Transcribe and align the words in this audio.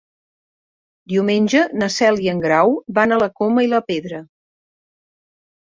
Diumenge 1.13 1.61
na 1.83 1.91
Cel 1.97 2.19
i 2.25 2.33
en 2.33 2.41
Grau 2.47 2.75
van 3.01 3.13
a 3.19 3.23
la 3.27 3.31
Coma 3.43 3.69
i 3.69 3.71
la 3.77 3.85
Pedra. 3.93 4.25